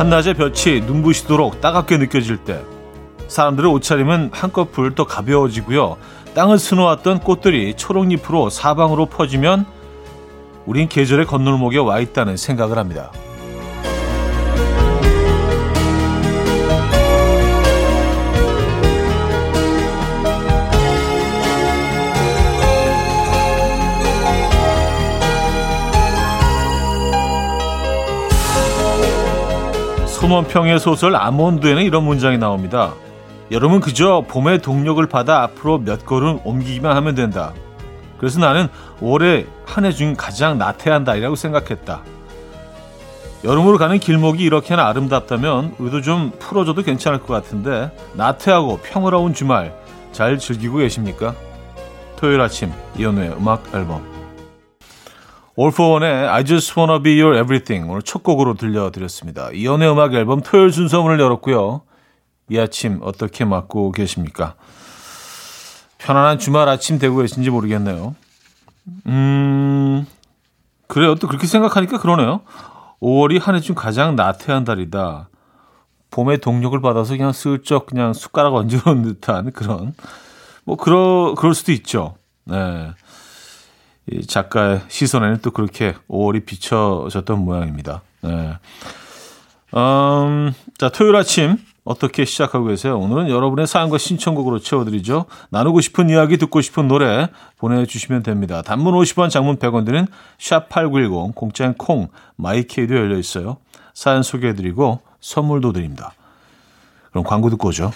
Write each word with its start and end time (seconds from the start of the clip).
한낮의 0.00 0.32
볕이 0.32 0.80
눈부시도록 0.86 1.60
따갑게 1.60 1.98
느껴질 1.98 2.38
때 2.38 2.64
사람들의 3.28 3.70
옷차림은 3.70 4.30
한꺼풀 4.32 4.94
더 4.94 5.04
가벼워지고요. 5.04 5.98
땅을 6.34 6.58
스놓았던 6.58 7.20
꽃들이 7.20 7.74
초록잎으로 7.74 8.48
사방으로 8.48 9.04
퍼지면 9.04 9.66
우린 10.64 10.88
계절의 10.88 11.26
건널목에 11.26 11.76
와 11.76 12.00
있다는 12.00 12.38
생각을 12.38 12.78
합니다. 12.78 13.12
손원평의 30.30 30.78
소설 30.78 31.16
아몬드에는 31.16 31.82
이런 31.82 32.04
문장이 32.04 32.38
나옵니다. 32.38 32.94
여러분 33.50 33.80
그저 33.80 34.22
봄의 34.28 34.62
동력을 34.62 35.04
받아 35.08 35.42
앞으로 35.42 35.78
몇 35.78 36.06
걸음 36.06 36.38
옮기기만 36.44 36.94
하면 36.96 37.16
된다. 37.16 37.52
그래서 38.16 38.38
나는 38.38 38.68
올해 39.00 39.44
한 39.66 39.84
해 39.84 39.90
중 39.92 40.14
가장 40.16 40.56
나태한 40.56 41.02
달이라고 41.02 41.34
생각했다. 41.34 42.02
여름으로 43.42 43.76
가는 43.76 43.98
길목이 43.98 44.44
이렇게나 44.44 44.86
아름답다면 44.86 45.74
우리도 45.78 46.00
좀 46.02 46.30
풀어줘도 46.38 46.82
괜찮을 46.82 47.18
것 47.18 47.34
같은데 47.34 47.90
나태하고 48.14 48.78
평화로운 48.84 49.34
주말 49.34 49.74
잘 50.12 50.38
즐기고 50.38 50.76
계십니까? 50.76 51.34
토요일 52.14 52.40
아침 52.40 52.70
이연우의 52.96 53.30
음악 53.36 53.64
앨범 53.74 54.06
One의 55.68 56.28
I 56.28 56.44
Just 56.44 56.78
Wanna 56.78 57.02
Be 57.02 57.20
Your 57.20 57.36
Everything 57.38 57.90
오늘 57.90 58.02
첫 58.02 58.22
곡으로 58.22 58.54
들려드렸습니다. 58.54 59.50
이연의 59.52 59.90
음악 59.92 60.14
앨범 60.14 60.40
토요일 60.40 60.72
순서문을 60.72 61.20
열었고요. 61.20 61.82
이 62.48 62.58
아침 62.58 63.00
어떻게 63.02 63.44
맞고 63.44 63.92
계십니까? 63.92 64.54
편안한 65.98 66.38
주말 66.38 66.68
아침 66.68 66.98
되고 66.98 67.16
계신지 67.18 67.50
모르겠네요. 67.50 68.14
음, 69.06 70.06
그래요. 70.86 71.14
또 71.16 71.28
그렇게 71.28 71.46
생각하니까 71.46 71.98
그러네요. 71.98 72.40
5월이 73.02 73.40
한 73.40 73.54
해 73.54 73.60
중 73.60 73.74
가장 73.74 74.16
나태한 74.16 74.64
달이다. 74.64 75.28
봄의 76.10 76.38
동력을 76.38 76.80
받아서 76.80 77.12
그냥 77.14 77.32
슬쩍 77.32 77.86
그냥 77.86 78.12
숟가락 78.14 78.54
얹어놓은 78.54 79.02
듯한 79.02 79.52
그런, 79.52 79.94
뭐, 80.64 80.76
그러, 80.76 81.34
그럴 81.38 81.54
수도 81.54 81.70
있죠. 81.72 82.14
네. 82.44 82.90
이 84.06 84.26
작가의 84.26 84.82
시선에는 84.88 85.38
또 85.42 85.50
그렇게 85.50 85.94
5월이 86.08 86.44
비춰졌던 86.44 87.44
모양입니다. 87.44 88.02
네. 88.22 88.54
음, 89.76 90.52
자, 90.78 90.88
토요일 90.88 91.16
아침 91.16 91.58
어떻게 91.84 92.24
시작하고 92.24 92.66
계세요? 92.66 92.98
오늘은 92.98 93.30
여러분의 93.30 93.66
사연과 93.66 93.98
신청곡으로 93.98 94.58
채워드리죠. 94.58 95.26
나누고 95.50 95.80
싶은 95.80 96.10
이야기, 96.10 96.36
듣고 96.36 96.60
싶은 96.60 96.88
노래 96.88 97.28
보내주시면 97.58 98.22
됩니다. 98.22 98.62
단문 98.62 98.94
50원, 98.94 99.30
장문 99.30 99.56
100원 99.56 99.86
드는 99.86 100.06
샵8910, 100.38 101.34
공짜인 101.34 101.74
콩, 101.74 102.08
마이케이도 102.36 102.94
열려 102.94 103.16
있어요. 103.16 103.58
사연 103.94 104.22
소개해드리고 104.22 105.00
선물도 105.20 105.72
드립니다. 105.72 106.14
그럼 107.10 107.24
광고 107.24 107.50
듣고 107.50 107.68
오죠. 107.68 107.92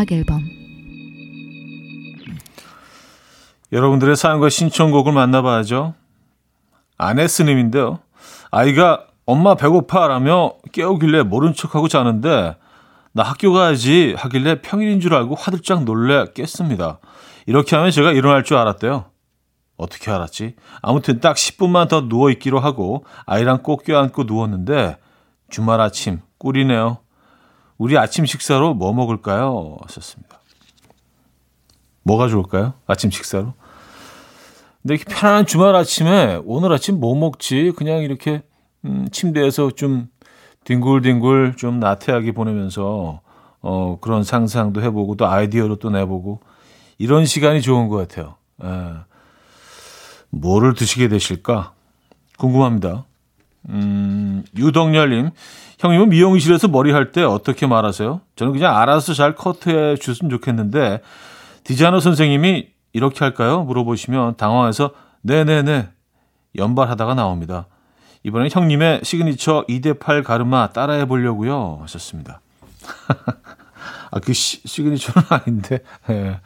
음악 0.00 0.12
앨범 0.12 0.48
여러분들의 3.70 4.16
사연과 4.16 4.48
신청곡을 4.48 5.12
만나봐야죠. 5.12 5.94
아네스님인데요. 6.96 8.00
아이가 8.50 9.06
엄마 9.26 9.54
배고파라며 9.54 10.54
깨우길래 10.72 11.22
모른 11.24 11.54
척하고 11.54 11.88
자는데 11.88 12.56
나 13.12 13.22
학교 13.22 13.52
가야지 13.52 14.14
하길래 14.16 14.62
평일인 14.62 15.00
줄 15.00 15.14
알고 15.14 15.34
화들짝 15.34 15.84
놀래 15.84 16.24
깼습니다. 16.34 16.98
이렇게 17.46 17.76
하면 17.76 17.90
제가 17.90 18.12
일어날 18.12 18.42
줄 18.42 18.56
알았대요. 18.56 19.04
어떻게 19.76 20.10
알았지? 20.10 20.56
아무튼 20.82 21.20
딱 21.20 21.36
10분만 21.36 21.88
더 21.88 22.02
누워있기로 22.02 22.58
하고 22.58 23.04
아이랑 23.26 23.62
꼭 23.62 23.84
껴안고 23.84 24.24
누웠는데 24.24 24.96
주말 25.48 25.80
아침 25.80 26.20
꿀이네요. 26.38 26.98
우리 27.80 27.96
아침 27.96 28.26
식사로 28.26 28.74
뭐 28.74 28.92
먹을까요? 28.92 29.78
하셨습니다. 29.86 30.42
뭐가 32.02 32.28
좋을까요? 32.28 32.74
아침 32.86 33.10
식사로? 33.10 33.54
근데 34.82 34.96
이렇게 34.96 35.04
편안한 35.04 35.46
주말 35.46 35.74
아침에 35.74 36.42
오늘 36.44 36.74
아침 36.74 37.00
뭐 37.00 37.14
먹지? 37.14 37.72
그냥 37.74 38.02
이렇게 38.02 38.42
음, 38.84 39.08
침대에서 39.10 39.70
좀 39.70 40.10
뒹굴뒹굴 40.64 41.56
좀 41.56 41.80
나태하게 41.80 42.32
보내면서 42.32 43.22
어, 43.62 43.98
그런 44.02 44.24
상상도 44.24 44.82
해보고 44.82 45.16
또 45.16 45.26
아이디어로 45.26 45.76
또 45.76 45.88
내보고 45.88 46.40
이런 46.98 47.24
시간이 47.24 47.62
좋은 47.62 47.88
것 47.88 47.96
같아요. 47.96 48.34
에. 48.62 48.66
뭐를 50.28 50.74
드시게 50.74 51.08
되실까? 51.08 51.72
궁금합니다. 52.36 53.06
음, 53.68 54.42
유덕열님, 54.56 55.30
형님은 55.78 56.08
미용실에서 56.08 56.68
머리 56.68 56.92
할 56.92 57.12
때 57.12 57.22
어떻게 57.22 57.66
말하세요? 57.66 58.20
저는 58.36 58.52
그냥 58.52 58.76
알아서 58.76 59.14
잘 59.14 59.34
커트해 59.34 59.96
주셨으면 59.96 60.30
좋겠는데 60.30 61.00
디자이너 61.64 62.00
선생님이 62.00 62.68
이렇게 62.92 63.20
할까요? 63.24 63.62
물어보시면 63.64 64.36
당황해서 64.36 64.90
네네네 65.22 65.88
연발하다가 66.56 67.14
나옵니다. 67.14 67.66
이번엔 68.24 68.50
형님의 68.50 69.00
시그니처 69.02 69.64
2대8 69.68 70.24
가르마 70.24 70.70
따라해 70.72 71.06
보려고요 71.06 71.78
하셨습니다. 71.82 72.40
아, 74.10 74.18
그 74.20 74.32
시, 74.32 74.60
signature는 74.66 75.28
아닌데. 75.30 75.78
예. 76.10 76.40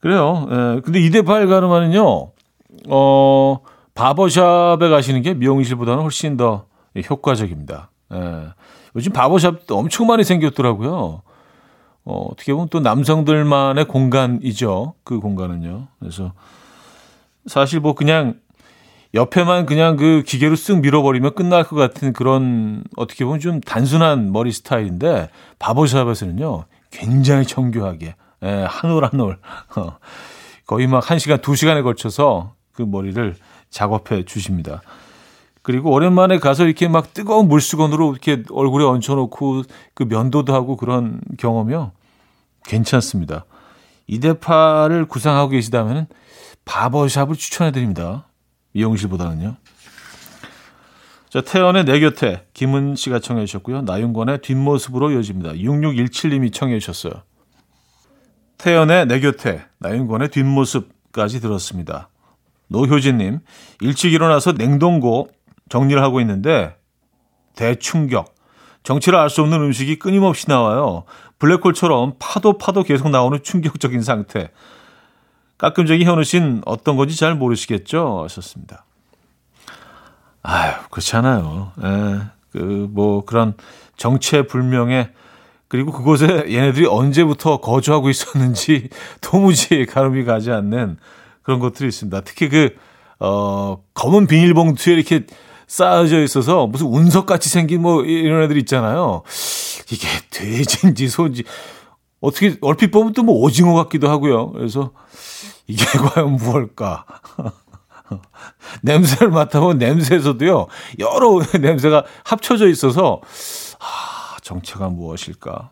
그래요. 0.00 0.48
예. 0.50 0.80
근데 0.80 0.98
2대8 1.00 1.48
가르마는요, 1.48 2.30
어, 2.88 3.58
바버샵에 3.94 4.88
가시는 4.88 5.22
게 5.22 5.34
미용실보다는 5.34 6.02
훨씬 6.02 6.36
더 6.36 6.66
효과적입니다. 7.08 7.90
예. 8.14 8.48
요즘 8.96 9.12
바버샵도 9.12 9.76
엄청 9.76 10.06
많이 10.06 10.24
생겼더라고요. 10.24 11.22
어, 12.04 12.26
어떻게 12.30 12.52
보면 12.52 12.68
또 12.68 12.80
남성들만의 12.80 13.84
공간이죠. 13.86 14.94
그 15.04 15.20
공간은요. 15.20 15.88
그래서 15.98 16.32
사실 17.46 17.80
뭐 17.80 17.94
그냥 17.94 18.40
옆에만 19.14 19.66
그냥 19.66 19.96
그 19.96 20.22
기계로 20.26 20.54
쓱 20.54 20.80
밀어버리면 20.80 21.34
끝날 21.34 21.64
것 21.64 21.76
같은 21.76 22.12
그런 22.12 22.82
어떻게 22.96 23.24
보면 23.24 23.40
좀 23.40 23.60
단순한 23.60 24.32
머리 24.32 24.52
스타일인데 24.52 25.28
바버샵에서는요 25.58 26.64
굉장히 26.90 27.44
정교하게 27.44 28.14
예, 28.42 28.66
한올 28.66 29.04
한올 29.04 29.38
어, 29.76 29.98
거의 30.66 30.86
막 30.86 31.04
1시간, 31.04 31.42
2시간에 31.42 31.82
걸쳐서 31.82 32.54
그 32.72 32.82
머리를 32.82 33.36
작업해 33.72 34.24
주십니다. 34.24 34.82
그리고 35.62 35.90
오랜만에 35.92 36.38
가서 36.38 36.64
이렇게 36.64 36.86
막 36.86 37.14
뜨거운 37.14 37.48
물수건으로 37.48 38.12
이렇게 38.12 38.42
얼굴에 38.50 38.84
얹혀놓고 38.84 39.62
그 39.94 40.02
면도도 40.04 40.54
하고 40.54 40.76
그런 40.76 41.20
경험이요. 41.38 41.92
괜찮습니다. 42.64 43.44
이대파를 44.06 45.06
구상하고 45.06 45.50
계시다면 45.50 46.06
바버샵을 46.64 47.36
추천해 47.36 47.72
드립니다. 47.72 48.28
미용실보다는요. 48.72 49.56
자, 51.30 51.40
태연의 51.40 51.84
내 51.84 51.98
곁에 51.98 52.44
김은 52.52 52.94
씨가 52.94 53.20
청해 53.20 53.46
주셨고요. 53.46 53.82
나윤권의 53.82 54.42
뒷모습으로 54.42 55.12
이어집니다. 55.12 55.52
6617님이 55.52 56.52
청해 56.52 56.78
주셨어요. 56.78 57.22
태연의 58.58 59.06
내 59.06 59.20
곁에 59.20 59.64
나윤권의 59.78 60.28
뒷모습까지 60.28 61.40
들었습니다. 61.40 62.10
노효진님, 62.72 63.40
일찍 63.80 64.12
일어나서 64.12 64.52
냉동고 64.52 65.28
정리를 65.68 66.02
하고 66.02 66.20
있는데 66.20 66.76
대충격. 67.54 68.34
정체를 68.82 69.18
알 69.18 69.30
수 69.30 69.42
없는 69.42 69.60
음식이 69.60 69.98
끊임없이 70.00 70.48
나와요. 70.48 71.04
블랙홀처럼 71.38 72.14
파도 72.18 72.58
파도 72.58 72.82
계속 72.82 73.10
나오는 73.10 73.40
충격적인 73.42 74.02
상태. 74.02 74.50
가끔적인 75.58 76.06
현우 76.06 76.24
씨는 76.24 76.62
어떤 76.66 76.96
건지 76.96 77.16
잘 77.16 77.36
모르시겠죠? 77.36 78.22
하셨습니다. 78.24 78.84
아유, 80.42 80.72
그렇잖아요. 80.90 81.72
예, 81.84 82.20
그, 82.50 82.88
뭐, 82.90 83.24
그런 83.24 83.54
정체불명의 83.96 85.10
그리고 85.68 85.92
그곳에 85.92 86.26
얘네들이 86.26 86.86
언제부터 86.86 87.58
거주하고 87.58 88.10
있었는지 88.10 88.88
도무지 89.20 89.86
가름이 89.88 90.24
가지 90.24 90.50
않는 90.50 90.98
그런 91.42 91.60
것들이 91.60 91.88
있습니다. 91.88 92.20
특히 92.22 92.48
그, 92.48 92.74
어, 93.18 93.82
검은 93.94 94.26
비닐봉투에 94.26 94.94
이렇게 94.94 95.26
쌓여져 95.66 96.22
있어서 96.22 96.66
무슨 96.66 96.86
운석같이 96.88 97.48
생긴 97.48 97.82
뭐 97.82 98.04
이런 98.04 98.42
애들 98.42 98.58
있잖아요. 98.58 99.22
이게 99.90 100.06
돼지인지 100.30 101.08
소인지 101.08 101.44
어떻게 102.20 102.56
얼핏 102.60 102.90
보면 102.90 103.12
또 103.14 103.22
뭐 103.22 103.36
오징어 103.40 103.74
같기도 103.74 104.08
하고요. 104.10 104.52
그래서 104.52 104.92
이게 105.66 105.84
과연 105.98 106.32
무엇일까? 106.36 107.06
냄새를 108.82 109.30
맡아보면 109.30 109.78
냄새에서도요 109.78 110.66
여러 110.98 111.40
냄새가 111.58 112.04
합쳐져 112.24 112.68
있어서 112.68 113.20
아, 113.80 114.36
정체가 114.42 114.90
무엇일까? 114.90 115.70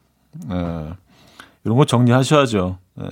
예, 0.51 0.95
이런 1.65 1.77
거 1.77 1.85
정리하셔야죠. 1.85 2.79
예, 3.03 3.09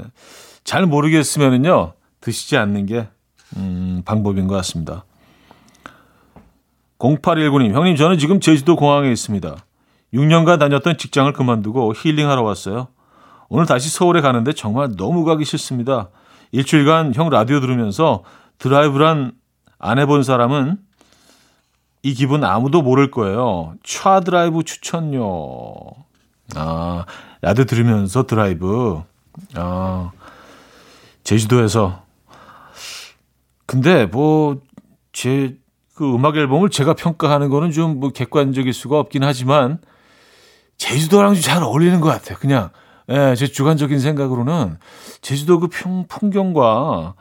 잘 0.65 0.87
모르겠으면은요 0.87 1.93
드시지 2.20 2.56
않는 2.56 2.87
게 2.87 3.09
음, 3.56 4.03
방법인 4.05 4.47
것 4.47 4.55
같습니다. 4.56 5.05
0819님, 6.99 7.73
형님, 7.73 7.97
저는 7.97 8.19
지금 8.19 8.41
제주도 8.41 8.76
공항에 8.76 9.11
있습니다. 9.11 9.56
6년간 10.12 10.59
다녔던 10.59 10.99
직장을 10.99 11.32
그만두고 11.32 11.94
힐링하러 11.94 12.43
왔어요. 12.43 12.88
오늘 13.49 13.67
다시 13.67 13.88
서울에 13.88 14.20
가는데 14.20 14.53
정말 14.53 14.94
너무 14.97 15.25
가기 15.25 15.44
싫습니다. 15.44 16.11
일주일간 16.53 17.15
형 17.15 17.29
라디오 17.31 17.61
들으면서 17.61 18.25
드라이브 18.59 19.33
안 19.79 19.99
해본 19.99 20.23
사람은 20.23 20.79
이 22.03 22.14
기분 22.14 22.44
아무도 22.44 22.82
모를 22.82 23.11
거예요. 23.11 23.75
차 23.85 24.21
드라이브 24.21 24.62
추천요. 24.64 25.25
아, 26.56 27.05
라디오 27.43 27.64
들으면서 27.64 28.26
드라이브. 28.26 29.03
아, 29.55 30.11
제주도에서. 31.23 32.08
근데 33.69 34.06
뭐, 34.06 34.62
제, 35.12 35.59
그 35.94 36.15
음악 36.15 36.37
앨범을 36.38 36.70
제가 36.70 36.94
평가하는 36.94 37.50
거는 37.50 37.70
좀 37.70 38.00
뭐 38.00 38.09
객관적일 38.11 38.73
수가 38.73 38.99
없긴 38.99 39.23
하지만 39.25 39.79
제주도랑 40.79 41.35
좀잘 41.35 41.62
어울리는 41.62 42.00
것 42.00 42.09
같아요. 42.09 42.38
그냥 42.38 42.70
예, 43.11 43.35
제 43.37 43.47
주관적인 43.47 44.00
생각으로는 44.00 44.79
제주도 45.20 45.61
그 45.61 45.69
풍, 45.69 46.06
풍경과 46.06 47.15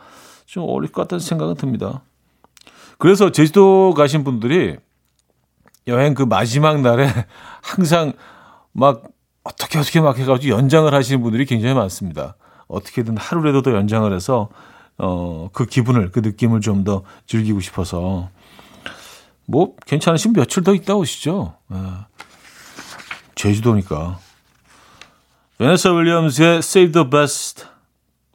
좀 0.46 0.64
어울릴 0.64 0.90
것 0.94 1.02
같다는 1.02 1.20
생각은 1.20 1.56
듭니다. 1.56 2.04
그래서 2.98 3.32
제주도 3.34 3.94
가신 3.94 4.24
분들이 4.24 4.78
여행 5.88 6.14
그 6.14 6.24
마지막 6.24 6.80
날에 6.80 7.10
항상 7.62 8.14
막 8.72 9.04
어떻게 9.44 9.80
어떻게 9.80 10.00
막 10.00 10.18
해가지고 10.18 10.56
연장을 10.56 10.94
하시는 10.94 11.22
분들이 11.22 11.46
굉장히 11.46 11.76
많습니다. 11.76 12.38
어떻게든 12.68 13.18
하루라도 13.18 13.64
더 13.64 13.74
연장을 13.74 14.14
해서 14.14 14.48
어, 14.98 15.50
그 15.54 15.66
기분을, 15.66 16.12
그 16.12 16.20
느낌을 16.20 16.62
좀 16.62 16.84
더 16.84 17.04
즐기고 17.28 17.60
싶어서 17.60 18.30
뭐 19.46 19.76
괜찮으시면 19.86 20.34
며칠 20.34 20.64
더 20.64 20.74
있다 20.74 20.96
오시죠. 20.96 21.54
네. 21.68 21.78
제주도니까. 23.36 24.20
베네사 25.58 25.92
윌리엄스의 25.92 26.58
Save 26.60 26.92
the 26.92 27.10
Best 27.10 27.66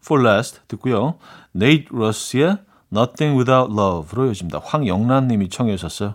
for 0.05 0.27
Last 0.27 0.61
듣고요. 0.69 1.19
네이트 1.53 1.93
러스의 1.93 2.59
Nothing 2.93 3.39
Without 3.39 3.73
Love로 3.73 4.27
이어집니다. 4.27 4.61
황영란 4.65 5.29
님이 5.29 5.49
청해 5.49 5.77
주셨어요. 5.77 6.15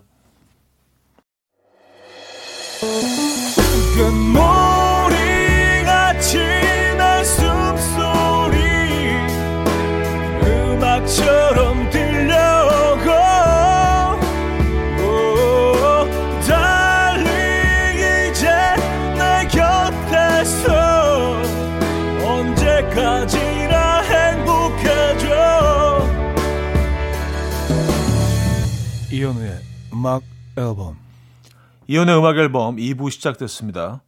이현우의 29.10 29.60
음악 29.94 30.24
앨범 30.58 30.98
이현우의 31.88 32.20
음악 32.20 32.38
앨범 32.38 32.76
2부 32.76 33.10
시작됐습니다. 33.12 34.02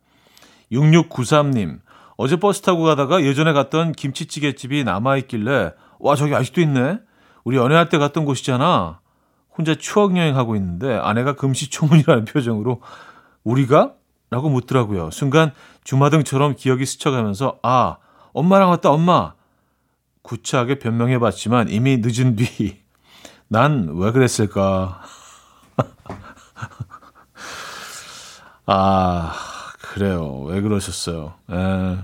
6693님 0.72 1.80
어제 2.18 2.36
버스 2.36 2.62
타고 2.62 2.84
가다가 2.84 3.24
예전에 3.24 3.54
갔던 3.54 3.94
김치찌개집이 3.94 4.84
남아있길래 4.84 5.72
와 6.00 6.16
저기 6.16 6.34
아직도 6.34 6.62
있네 6.62 7.00
우리 7.44 7.58
연애할 7.58 7.90
때 7.90 7.98
갔던 7.98 8.26
곳이잖아 8.26 9.00
혼자 9.56 9.76
추억 9.76 10.18
여행하고 10.18 10.56
있는데 10.56 10.96
아내가 10.96 11.36
금시초문이라는 11.36 12.26
표정으로 12.26 12.82
우리가? 13.44 13.94
라고 14.32 14.48
묻더라고요. 14.50 15.10
순간 15.12 15.54
주마등처럼 15.84 16.56
기억이 16.56 16.86
스쳐가면서 16.86 17.60
아 17.64 17.98
엄마랑 18.34 18.70
왔다 18.70 18.92
엄마 18.92 19.34
구차하게 20.22 20.78
변명해 20.80 21.18
봤지만 21.18 21.70
이미 21.70 21.98
늦은 21.98 22.36
뒤 22.36 22.78
난 23.50 23.90
왜 23.96 24.12
그랬을까? 24.12 25.02
아, 28.68 29.34
그래요. 29.82 30.42
왜 30.42 30.62
그러셨어요? 30.62 31.34
에, 31.50 31.56
예. 31.56 31.98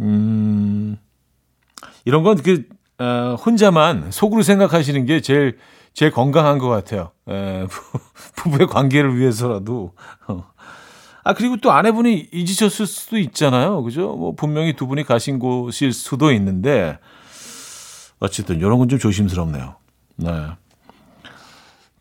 음, 0.00 0.98
이런 2.04 2.22
건 2.22 2.36
그, 2.36 2.68
어, 3.02 3.34
혼자만 3.34 4.12
속으로 4.12 4.42
생각하시는 4.42 5.06
게 5.06 5.20
제일, 5.20 5.58
제일 5.92 6.12
건강한 6.12 6.58
것 6.58 6.68
같아요. 6.68 7.10
에, 7.28 7.34
예, 7.62 7.66
부부의 8.36 8.68
관계를 8.68 9.18
위해서라도. 9.18 9.94
어. 10.28 10.44
아, 11.24 11.34
그리고 11.34 11.56
또 11.56 11.72
아내분이 11.72 12.28
잊으셨을 12.32 12.86
수도 12.86 13.18
있잖아요. 13.18 13.82
그죠? 13.82 14.14
뭐, 14.14 14.34
분명히 14.36 14.74
두 14.74 14.86
분이 14.86 15.02
가신 15.04 15.40
곳일 15.40 15.92
수도 15.92 16.30
있는데, 16.32 16.98
어쨌든, 18.20 18.58
이런 18.58 18.78
건 18.78 18.88
좀 18.88 19.00
조심스럽네요. 19.00 19.74
네. 20.16 20.46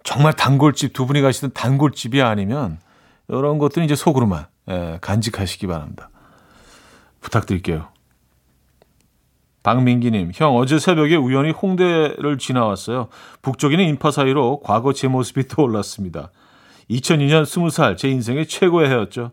정말 0.04 0.34
단골집 0.34 0.94
두 0.94 1.06
분이 1.08 1.22
가시던 1.22 1.52
단골집이 1.54 2.22
아니면 2.22 2.80
이런 3.28 3.58
것들은 3.60 3.86
이제 3.86 3.96
속으로만 3.96 4.46
예, 4.70 4.98
간직하시기 5.02 5.66
바랍니다. 5.68 6.10
부탁드릴게요. 7.22 7.88
박민기님, 9.64 10.32
형 10.34 10.56
어제 10.56 10.80
새벽에 10.80 11.16
우연히 11.16 11.52
홍대를 11.52 12.38
지나왔어요. 12.40 13.10
북쪽에는 13.42 13.84
인파 13.86 14.10
사이로 14.10 14.62
과거 14.62 14.94
제 14.94 15.08
모습이 15.08 15.48
떠올랐습니다. 15.48 16.32
2002년 16.90 17.44
20살 17.44 17.98
제 17.98 18.10
인생의 18.10 18.48
최고의 18.48 18.90
해였죠. 18.90 19.32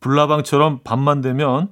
불나방처럼 0.00 0.80
밤만 0.84 1.20
되면 1.20 1.68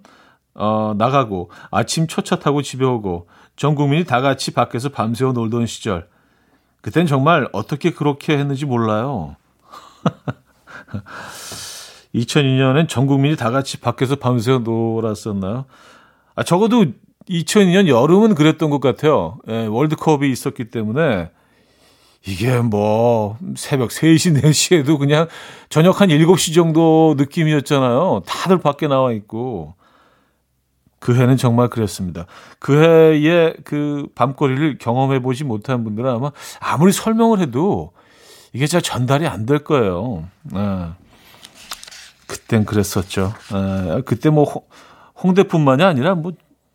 어, 0.54 0.94
나가고 0.96 1.50
아침 1.70 2.06
초차 2.06 2.38
타고 2.38 2.62
집에 2.62 2.84
오고 2.84 3.28
전 3.56 3.74
국민이 3.74 4.04
다 4.04 4.20
같이 4.20 4.52
밖에서 4.52 4.88
밤새워 4.88 5.32
놀던 5.32 5.66
시절. 5.66 6.08
그땐 6.80 7.06
정말 7.06 7.48
어떻게 7.52 7.90
그렇게 7.90 8.38
했는지 8.38 8.64
몰라요. 8.64 9.36
2002년엔 12.14 12.88
전 12.88 13.06
국민이 13.06 13.36
다 13.36 13.50
같이 13.50 13.80
밖에서 13.80 14.16
밤새 14.16 14.58
놀았었나요? 14.58 15.66
아, 16.34 16.42
적어도 16.42 16.86
2002년 17.28 17.88
여름은 17.88 18.34
그랬던 18.34 18.70
것 18.70 18.80
같아요. 18.80 19.38
예, 19.48 19.66
월드컵이 19.66 20.30
있었기 20.30 20.70
때문에 20.70 21.30
이게 22.26 22.58
뭐 22.58 23.36
새벽 23.56 23.90
3시, 23.90 24.42
4시에도 24.42 24.98
그냥 24.98 25.28
저녁 25.68 26.00
한 26.00 26.08
7시 26.08 26.54
정도 26.54 27.14
느낌이었잖아요. 27.18 28.22
다들 28.26 28.58
밖에 28.58 28.88
나와 28.88 29.12
있고. 29.12 29.74
그 30.98 31.14
해는 31.14 31.36
정말 31.36 31.68
그랬습니다. 31.68 32.26
그 32.58 32.82
해의 32.82 33.54
그 33.64 34.08
밤거리를 34.14 34.78
경험해 34.78 35.20
보지 35.20 35.44
못한 35.44 35.84
분들은 35.84 36.10
아마 36.10 36.32
아무리 36.58 36.90
설명을 36.90 37.38
해도 37.38 37.92
이게 38.52 38.66
잘 38.66 38.82
전달이 38.82 39.26
안 39.26 39.46
될 39.46 39.58
거예요. 39.58 40.24
네. 40.42 40.88
그땐 42.26 42.64
그랬었죠. 42.64 43.34
네. 43.52 44.00
그때 44.04 44.30
뭐 44.30 44.64
홍대뿐만이 45.22 45.84
아니라 45.84 46.14
뭐 46.14 46.32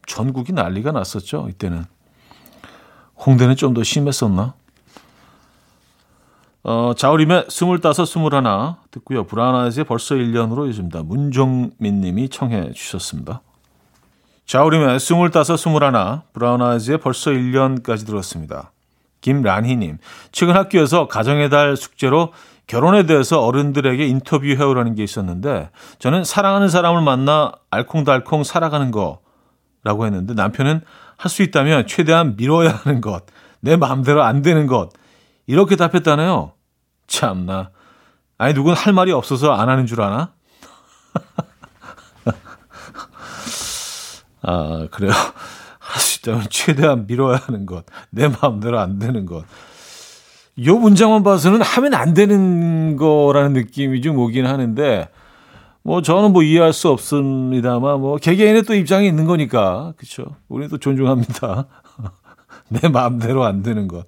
전국이 0.07 0.53
난리가 0.53 0.91
났었죠. 0.91 1.47
이때는 1.49 1.85
홍대는 3.25 3.55
좀 3.55 3.73
더 3.73 3.83
심했었나? 3.83 4.53
어, 6.63 6.93
자우림의 6.95 7.45
스물다섯, 7.49 8.07
스물하나 8.07 8.77
듣고요. 8.91 9.25
브라운 9.25 9.55
아이즈의 9.55 9.85
벌써 9.85 10.15
1년으로 10.15 10.67
요즘다. 10.67 11.01
문종민 11.03 12.01
님이 12.01 12.29
청해 12.29 12.71
주셨습니다. 12.73 13.41
자우림의 14.45 14.99
스물다섯, 14.99 15.57
스물하나, 15.57 16.23
브라운 16.33 16.61
아이즈의 16.61 16.99
벌써 16.99 17.31
1년까지 17.31 18.05
들었습니다. 18.05 18.71
김란희 19.21 19.75
님, 19.77 19.97
최근 20.31 20.55
학교에서 20.55 21.07
가정의 21.07 21.49
달 21.49 21.77
숙제로 21.77 22.33
결혼에 22.67 23.05
대해서 23.05 23.43
어른들에게 23.45 24.05
인터뷰해오라는 24.05 24.95
게 24.95 25.03
있었는데 25.03 25.69
저는 25.99 26.23
사랑하는 26.23 26.69
사람을 26.69 27.01
만나 27.01 27.51
알콩달콩 27.69 28.43
살아가는 28.43 28.91
거 28.91 29.19
라고 29.83 30.05
했는데 30.05 30.33
남편은 30.33 30.81
할 31.17 31.29
수 31.29 31.43
있다면 31.43 31.87
최대한 31.87 32.35
미뤄야 32.35 32.81
하는 32.83 33.01
것, 33.01 33.25
내 33.59 33.75
마음대로 33.75 34.23
안 34.23 34.41
되는 34.41 34.65
것 34.67 34.89
이렇게 35.45 35.75
답했다네요. 35.75 36.53
참나. 37.07 37.69
아니 38.37 38.53
누군 38.55 38.73
할 38.73 38.93
말이 38.93 39.11
없어서 39.11 39.53
안 39.53 39.69
하는 39.69 39.85
줄 39.85 40.01
아나? 40.01 40.33
아 44.41 44.87
그래요. 44.91 45.11
할 45.79 46.01
수 46.01 46.19
있다면 46.19 46.47
최대한 46.49 47.05
미뤄야 47.05 47.41
하는 47.45 47.65
것, 47.65 47.85
내 48.09 48.27
마음대로 48.27 48.79
안 48.79 48.97
되는 48.99 49.25
것. 49.25 49.43
요 50.65 50.75
문장만 50.77 51.23
봐서는 51.23 51.61
하면 51.61 51.93
안 51.93 52.13
되는 52.13 52.95
거라는 52.97 53.53
느낌이 53.53 54.01
좀 54.01 54.17
오긴 54.17 54.45
하는데, 54.45 55.09
뭐 55.83 56.01
저는 56.01 56.31
뭐 56.33 56.43
이해할 56.43 56.73
수 56.73 56.89
없습니다만, 56.89 57.99
뭐 57.99 58.17
개개인의 58.17 58.63
또 58.63 58.75
입장이 58.75 59.07
있는 59.07 59.25
거니까, 59.25 59.93
그렇죠. 59.97 60.25
우리는 60.47 60.69
또 60.69 60.77
존중합니다. 60.77 61.65
내 62.69 62.87
마음대로 62.87 63.43
안 63.43 63.63
되는 63.63 63.87
것, 63.87 64.05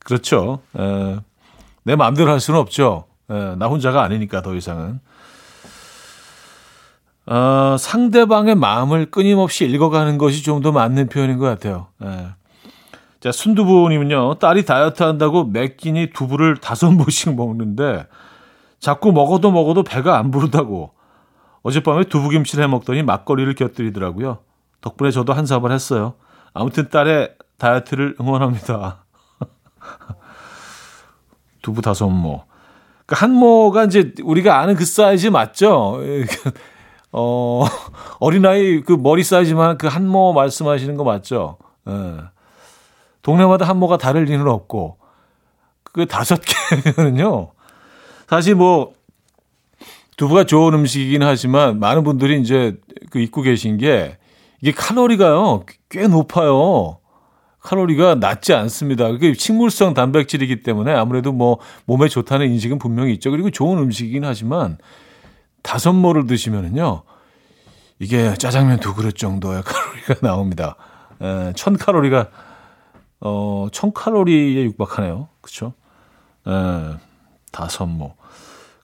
그렇죠. 0.00 0.60
에, 0.78 1.16
내 1.84 1.96
마음대로 1.96 2.30
할 2.30 2.40
수는 2.40 2.58
없죠. 2.60 3.04
에, 3.30 3.54
나 3.56 3.66
혼자가 3.66 4.02
아니니까 4.02 4.42
더 4.42 4.54
이상은. 4.54 5.00
어, 7.26 7.76
상대방의 7.78 8.54
마음을 8.54 9.06
끊임없이 9.10 9.64
읽어가는 9.64 10.18
것이 10.18 10.42
좀 10.42 10.60
더 10.62 10.72
맞는 10.72 11.08
표현인 11.08 11.38
것 11.38 11.46
같아요. 11.46 11.86
에. 12.02 12.26
자, 13.20 13.32
순두부님은요, 13.32 14.34
딸이 14.34 14.66
다이어트 14.66 15.02
한다고 15.02 15.44
몇 15.46 15.78
끼니 15.78 16.10
두부를 16.12 16.58
다섯 16.58 16.90
모씩 16.92 17.34
먹는데 17.34 18.06
자꾸 18.80 19.12
먹어도 19.12 19.50
먹어도 19.50 19.82
배가 19.82 20.18
안 20.18 20.30
부르다고 20.30 20.92
어젯밤에 21.64 22.04
두부김치를 22.04 22.62
해 22.62 22.68
먹더니 22.68 23.02
막걸리를 23.02 23.54
곁들이더라고요. 23.54 24.38
덕분에 24.82 25.10
저도 25.10 25.32
한 25.32 25.46
사발 25.46 25.72
했어요. 25.72 26.14
아무튼 26.52 26.90
딸의 26.90 27.34
다이어트를 27.58 28.16
응원합니다. 28.20 29.04
두부 31.62 31.80
다섯 31.80 32.08
모. 32.08 32.44
그 33.06 33.14
한모가 33.18 33.84
이제 33.84 34.12
우리가 34.22 34.60
아는 34.60 34.76
그 34.76 34.84
사이즈 34.84 35.28
맞죠? 35.28 36.00
어, 37.12 37.64
어린아이 38.20 38.82
그 38.82 38.92
머리 38.92 39.24
사이즈만 39.24 39.78
그 39.78 39.86
한모 39.86 40.34
말씀하시는 40.34 40.94
거 40.96 41.04
맞죠? 41.04 41.56
예. 41.88 42.16
동네마다 43.22 43.66
한모가 43.66 43.96
다를 43.96 44.24
리는 44.24 44.46
없고 44.46 44.98
그 45.82 46.06
다섯 46.06 46.40
개는요. 46.94 47.52
사실 48.28 48.54
뭐 48.54 48.92
두부가 50.16 50.44
좋은 50.44 50.74
음식이긴 50.74 51.22
하지만 51.22 51.78
많은 51.80 52.04
분들이 52.04 52.40
이제 52.40 52.76
그 53.10 53.18
잊고 53.18 53.42
계신 53.42 53.76
게 53.76 54.18
이게 54.60 54.72
칼로리가요 54.72 55.64
꽤 55.88 56.06
높아요. 56.06 56.98
칼로리가 57.60 58.16
낮지 58.16 58.52
않습니다. 58.52 59.10
그게 59.10 59.32
식물성 59.32 59.94
단백질이기 59.94 60.62
때문에 60.62 60.92
아무래도 60.92 61.32
뭐 61.32 61.58
몸에 61.86 62.08
좋다는 62.08 62.50
인식은 62.50 62.78
분명히 62.78 63.14
있죠. 63.14 63.30
그리고 63.30 63.50
좋은 63.50 63.78
음식이긴 63.78 64.24
하지만 64.24 64.78
다섯 65.62 65.92
모를 65.92 66.26
드시면은요 66.26 67.02
이게 67.98 68.34
짜장면 68.34 68.80
두 68.80 68.94
그릇 68.94 69.16
정도의 69.16 69.62
칼로리가 69.64 70.14
나옵니다. 70.20 70.76
에, 71.20 71.52
천 71.54 71.76
칼로리가 71.76 72.28
어, 73.20 73.68
1000칼로리에 73.72 74.64
육박하네요. 74.64 75.28
예, 76.46 76.98
다섯 77.50 77.86
모. 77.86 78.14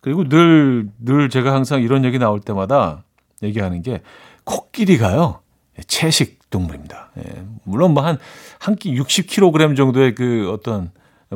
그리고 0.00 0.28
늘, 0.28 0.88
늘 0.98 1.28
제가 1.28 1.52
항상 1.52 1.82
이런 1.82 2.04
얘기 2.04 2.18
나올 2.18 2.40
때마다 2.40 3.04
얘기하는 3.42 3.82
게 3.82 4.02
코끼리가요. 4.44 5.40
채식 5.86 6.50
동물입니다. 6.50 7.10
예, 7.18 7.44
물론 7.64 7.94
뭐 7.94 8.04
한, 8.04 8.18
한 8.58 8.74
끼 8.76 8.94
60kg 8.94 9.76
정도의 9.76 10.14
그 10.14 10.50
어떤 10.52 10.90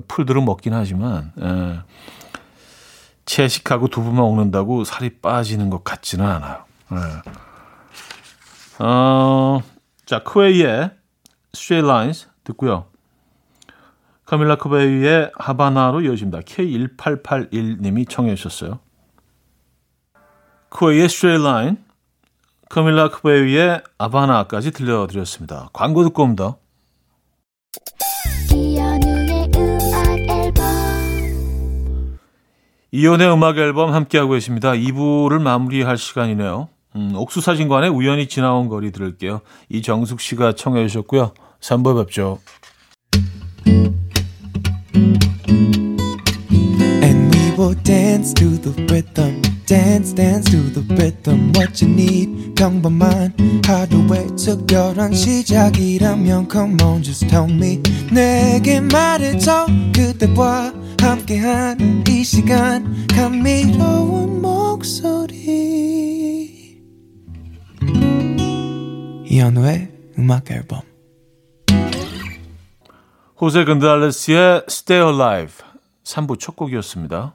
풀들은 0.09 0.45
먹긴 0.45 0.75
하지만, 0.75 1.33
예, 1.41 1.81
채식하고 3.27 3.89
두부만 3.89 4.17
먹는다고 4.17 4.85
살이 4.85 5.11
빠지는 5.11 5.71
것 5.71 5.85
같지는 5.85 6.27
않아요. 6.27 6.65
예. 6.93 8.85
어, 8.85 9.63
자, 10.05 10.23
크웨이의 10.25 10.91
Straight 11.55 12.27
듣고요. 12.43 12.87
카밀라 14.25 14.57
코베이의 14.57 15.33
하바나로 15.35 16.01
이어집니다. 16.01 16.41
K1881님이 16.41 18.09
청해 18.09 18.35
주셨어요. 18.37 18.81
쿠웨이의 20.71 21.05
Straight 21.05 21.47
Line, 21.47 21.77
카밀라 22.71 23.11
코베이의 23.11 23.83
아바나까지 23.99 24.73
들려드렸습니다. 24.73 25.69
광고 25.73 26.03
듣고 26.05 26.23
옵니다. 26.23 26.57
이연의 32.91 33.33
음악 33.33 33.59
앨범 33.59 33.93
함께하고 33.93 34.33
계십니다. 34.33 34.71
2부를 34.73 35.43
마무리할 35.43 35.99
시간이네요. 35.99 36.69
음, 36.97 37.13
옥수사진관에 37.17 37.89
우연히 37.89 38.29
지나온 38.29 38.69
거리 38.69 38.93
들을게요. 38.93 39.41
이정숙 39.69 40.21
씨가 40.21 40.53
청해 40.53 40.87
주셨고요. 40.87 41.35
3부에 41.61 42.05
뵙죠. 42.05 42.39
Dance 47.85 48.33
to 48.35 48.57
the 48.59 48.73
rhythm. 48.91 49.41
Dance, 49.67 50.13
dance 50.15 50.51
to 50.51 50.59
the 50.73 50.83
rhythm. 50.97 51.53
What 51.55 51.85
you 51.85 51.93
need, 51.93 52.55
평범한 52.55 53.35
하루의 53.65 54.35
특별한 54.37 55.15
시작이라면 55.15 56.49
Come 56.51 56.83
on, 56.83 57.03
just 57.03 57.29
tell 57.29 57.51
me. 57.51 57.81
내게 58.11 58.81
말해줘. 58.81 59.67
그대와 59.95 60.73
함께한 61.01 62.05
이 62.09 62.25
시간. 62.25 63.07
감미로운 63.09 64.41
목소리. 64.41 65.45
이현우의 69.27 69.89
음악 70.19 70.51
앨범. 70.51 70.81
호세 73.41 73.65
근달레스의 73.65 74.63
Stay 74.69 75.07
Alive 75.07 75.67
3부 76.05 76.39
첫 76.39 76.57
곡이었습니다. 76.57 77.35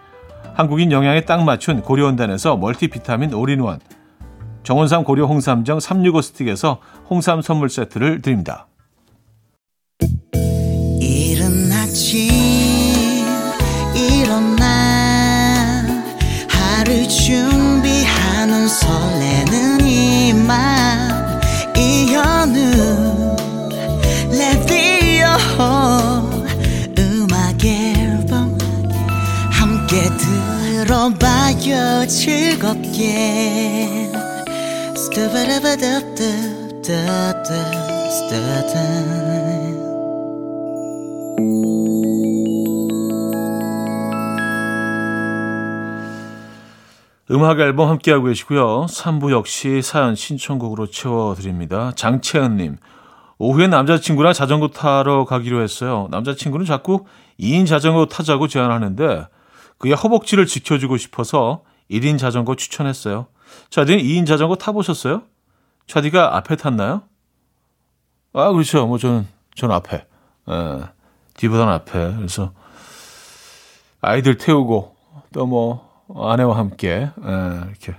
한국인 0.61 0.91
영양에 0.91 1.21
딱 1.21 1.43
맞춘 1.43 1.81
고려은단에서 1.81 2.55
멀티비타민 2.55 3.33
올인원 3.33 3.79
정원삼 4.61 5.03
고려 5.03 5.25
홍삼정 5.25 5.79
365 5.79 6.21
스틱에서 6.21 6.77
홍삼 7.09 7.41
선물 7.41 7.67
세트를 7.67 8.21
드립니다. 8.21 8.67
일어났지 10.99 12.27
일어나 13.95 15.83
하루 16.47 17.07
준비하는 17.07 18.67
설레는 18.67 19.79
이맘 19.83 21.41
이현우 21.75 23.00
함께 29.91 30.07
들어봐요 30.85 32.07
즐겁게 32.07 33.09
음악 47.29 47.59
앨범 47.59 47.89
함께하고 47.89 48.25
계시고요. 48.25 48.85
3부 48.85 49.31
역시 49.31 49.81
사연 49.81 50.15
신청곡으로 50.15 50.87
채워드립니다. 50.87 51.91
장채은님. 51.95 52.77
오후에 53.39 53.67
남자친구랑 53.67 54.31
자전거 54.31 54.69
타러 54.69 55.25
가기로 55.25 55.61
했어요. 55.61 56.07
남자친구는 56.11 56.65
자꾸 56.65 57.05
2인 57.39 57.67
자전거 57.67 58.05
타자고 58.05 58.47
제안하는데 58.47 59.25
그의 59.81 59.95
허벅지를 59.95 60.45
지켜주고 60.45 60.97
싶어서 60.97 61.63
1인 61.89 62.19
자전거 62.19 62.55
추천했어요. 62.55 63.25
차디는 63.71 64.03
2인 64.03 64.27
자전거 64.27 64.55
타보셨어요? 64.55 65.23
차디가 65.87 66.37
앞에 66.37 66.55
탔나요? 66.55 67.01
아, 68.33 68.51
그렇죠. 68.51 68.85
뭐 68.85 68.99
저는, 68.99 69.27
저는 69.55 69.75
앞에. 69.75 69.97
에, 69.97 70.05
예, 70.51 70.79
뒤보다는 71.35 71.73
앞에. 71.73 72.15
그래서 72.15 72.53
아이들 74.01 74.37
태우고 74.37 74.95
또 75.33 75.45
뭐 75.47 75.89
아내와 76.15 76.57
함께 76.57 76.89
에, 76.89 77.11
예, 77.25 77.61
이렇게 77.69 77.95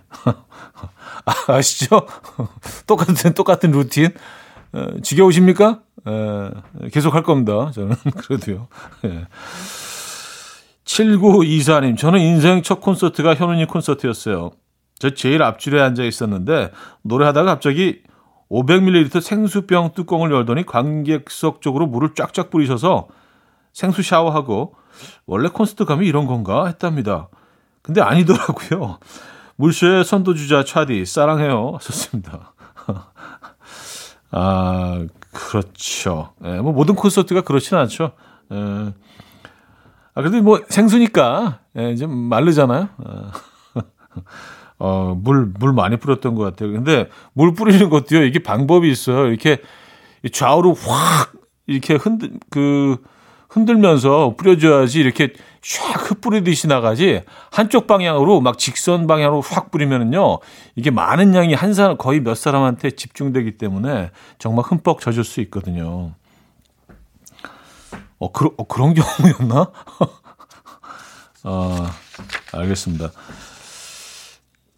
아, 1.24 1.32
아시죠? 1.52 2.06
똑같은 2.86 3.34
똑같은 3.34 3.72
루틴. 3.72 4.04
에, 4.04 4.10
어, 4.78 5.00
지겨우십니까? 5.02 5.80
에, 6.06 6.88
계속 6.92 7.14
할 7.14 7.24
겁니다. 7.24 7.72
저는 7.74 7.96
그래도요. 8.18 8.68
예. 9.06 9.26
7924님, 10.84 11.96
저는 11.96 12.20
인생 12.20 12.62
첫 12.62 12.80
콘서트가 12.80 13.34
현우님 13.34 13.66
콘서트였어요. 13.66 14.50
저 14.98 15.10
제일 15.10 15.42
앞줄에 15.42 15.80
앉아 15.80 16.04
있었는데 16.04 16.70
노래하다가 17.02 17.54
갑자기 17.54 18.02
500ml 18.50 19.20
생수병 19.20 19.94
뚜껑을 19.94 20.30
열더니 20.30 20.66
관객석 20.66 21.60
쪽으로 21.60 21.86
물을 21.86 22.14
쫙쫙 22.14 22.50
뿌리셔서 22.50 23.08
생수 23.72 24.02
샤워하고 24.02 24.74
원래 25.26 25.48
콘서트 25.48 25.86
가면 25.86 26.04
이런 26.04 26.26
건가 26.26 26.66
했답니다. 26.66 27.28
근데 27.80 28.00
아니더라고요. 28.00 28.98
물쇼의 29.56 30.04
선도주자 30.04 30.64
차디 30.64 31.04
사랑해요 31.06 31.72
하셨습니다. 31.74 32.54
아 34.30 35.06
그렇죠. 35.32 36.34
예, 36.44 36.58
뭐 36.58 36.72
모든 36.72 36.94
콘서트가 36.94 37.40
그렇지는 37.40 37.82
않죠. 37.82 38.12
예. 38.52 38.92
아 40.14 40.20
그래도 40.20 40.42
뭐 40.42 40.60
생수니까 40.68 41.60
예, 41.76 41.96
좀 41.96 42.14
마르잖아요. 42.16 42.88
아. 43.04 43.32
어, 44.78 45.14
물, 45.16 45.46
물 45.58 45.72
많이 45.72 45.96
뿌렸던 45.96 46.34
것 46.34 46.42
같아요. 46.42 46.72
근데 46.72 47.08
물 47.34 47.54
뿌리는 47.54 47.88
것도요, 47.88 48.24
이게 48.24 48.40
방법이 48.40 48.90
있어요. 48.90 49.28
이렇게 49.28 49.58
좌우로 50.32 50.74
확, 50.74 51.32
이렇게 51.66 51.94
흔들, 51.94 52.32
그, 52.50 52.96
흔들면서 53.52 54.34
뿌려줘야지 54.36 54.98
이렇게 54.98 55.34
샥 55.60 56.10
흩뿌리듯이 56.10 56.66
나가지 56.66 57.20
한쪽 57.50 57.86
방향으로 57.86 58.40
막 58.40 58.58
직선 58.58 59.06
방향으로 59.06 59.42
확 59.42 59.70
뿌리면은요 59.70 60.38
이게 60.74 60.90
많은 60.90 61.34
양이 61.34 61.52
한 61.52 61.74
사람 61.74 61.98
거의 61.98 62.20
몇 62.20 62.34
사람한테 62.34 62.92
집중되기 62.92 63.58
때문에 63.58 64.10
정말 64.38 64.64
흠뻑 64.64 65.00
젖을 65.00 65.22
수 65.22 65.42
있거든요. 65.42 66.12
어, 68.22 68.30
그러, 68.30 68.52
어 68.56 68.64
그런 68.64 68.94
경우였나? 68.94 69.72
어, 71.44 71.86
알겠습니다. 72.52 73.10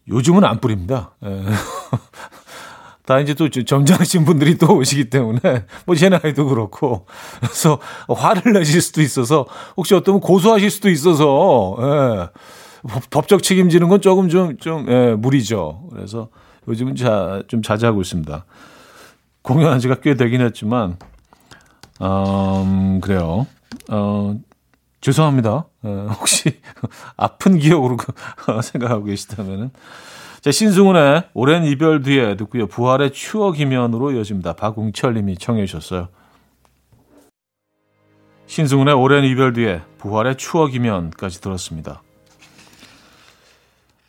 요즘은 0.08 0.44
안 0.44 0.60
뿌립니다. 0.60 1.12
예. 1.24 1.42
다 3.04 3.20
이제 3.20 3.34
또 3.34 3.50
점잖으신 3.50 4.24
분들이 4.24 4.56
또 4.56 4.74
오시기 4.78 5.10
때문에 5.10 5.66
뭐 5.84 5.94
제 5.94 6.08
나이도 6.08 6.46
그렇고 6.46 7.06
그래서 7.38 7.78
화를 8.08 8.54
내실 8.54 8.80
수도 8.80 9.02
있어서 9.02 9.44
혹시 9.76 9.94
어떤 9.94 10.20
고소하실 10.20 10.70
수도 10.70 10.88
있어서 10.88 11.76
예. 11.80 12.28
법적 13.10 13.42
책임지는 13.42 13.88
건 13.90 14.00
조금 14.00 14.30
좀좀 14.30 14.86
예, 14.88 15.14
무리죠. 15.18 15.86
그래서 15.92 16.28
요즘은 16.66 16.96
자, 16.96 17.42
좀 17.46 17.60
자제하고 17.60 18.00
있습니다. 18.00 18.46
공연한 19.42 19.80
지가 19.80 19.96
꽤 19.96 20.14
되긴 20.14 20.40
했지만 20.40 20.96
음, 22.02 23.00
그래요. 23.00 23.46
어, 23.88 24.38
죄송합니다. 25.00 25.66
어, 25.82 26.06
혹시 26.18 26.60
아픈 27.16 27.58
기억으로 27.58 27.96
그, 27.96 28.12
생각하고 28.62 29.04
계시다면은. 29.04 29.70
자, 30.40 30.50
신승훈의 30.50 31.30
오랜 31.32 31.64
이별 31.64 32.02
뒤에 32.02 32.36
듣고요. 32.36 32.66
부활의 32.66 33.12
추억이면으로 33.12 34.12
이어집니다. 34.12 34.54
박웅철 34.54 35.14
님이 35.14 35.38
청해 35.38 35.64
주셨어요. 35.66 36.08
신승훈의 38.46 38.94
오랜 38.94 39.24
이별 39.24 39.54
뒤에 39.54 39.80
부활의 39.98 40.36
추억이면까지 40.36 41.40
들었습니다. 41.40 42.02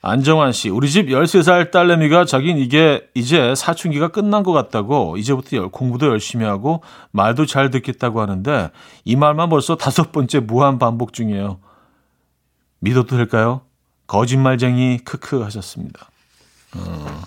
안정환 0.06 0.52
씨, 0.52 0.70
우리 0.70 0.90
집 0.90 1.08
13살 1.08 1.72
딸내미가 1.72 2.26
자긴 2.26 2.58
이게 2.58 3.08
이제 3.14 3.56
사춘기가 3.56 4.10
끝난 4.10 4.44
것 4.44 4.52
같다고 4.52 5.18
이제부터 5.18 5.70
공부도 5.70 6.08
열심히 6.08 6.46
하고 6.46 6.82
말도 7.12 7.46
잘 7.46 7.72
듣겠다고 7.72 8.22
하는데 8.22 8.70
이 9.04 9.16
말만 9.16 9.50
벌써 9.50 9.76
다섯 9.76 10.12
번째 10.12 10.40
무한 10.42 10.78
반복 10.80 11.14
중이에요. 11.14 11.60
믿어도 12.80 13.18
될까요? 13.18 13.62
거짓말쟁이 14.08 15.00
크크 15.00 15.42
하셨습니다. 15.42 16.10
어. 16.76 17.22